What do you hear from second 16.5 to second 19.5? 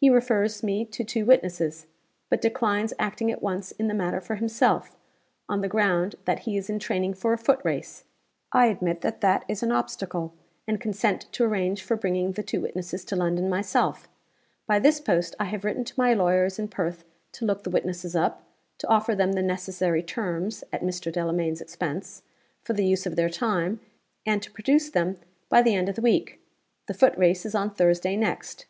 in Perth to look the witnesses up; to offer them the